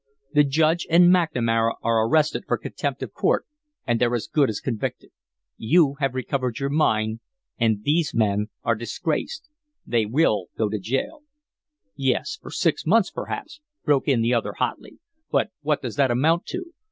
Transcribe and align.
The 0.33 0.43
Judge 0.43 0.87
and 0.89 1.13
McNamara 1.13 1.75
are 1.83 2.07
arrested 2.07 2.45
for 2.47 2.57
contempt 2.57 3.03
of 3.03 3.13
court 3.13 3.45
and 3.85 4.01
they're 4.01 4.15
as 4.15 4.25
good 4.25 4.49
as 4.49 4.59
convicted; 4.59 5.11
you 5.57 5.93
have 5.99 6.15
recovered 6.15 6.57
your 6.57 6.71
mine, 6.71 7.19
and 7.59 7.83
these 7.83 8.11
men 8.11 8.47
are 8.63 8.73
disgraced. 8.73 9.47
They 9.85 10.07
will 10.07 10.47
go 10.57 10.69
to 10.69 10.79
jail" 10.79 11.21
"Yes, 11.95 12.39
for 12.41 12.49
six 12.49 12.83
months, 12.83 13.11
perhaps," 13.11 13.61
broke 13.85 14.07
in 14.07 14.23
the 14.23 14.33
other, 14.33 14.53
hotly, 14.53 14.97
"but 15.31 15.51
what 15.61 15.83
does 15.83 15.97
that 15.97 16.09
amount 16.09 16.47
to? 16.47 16.73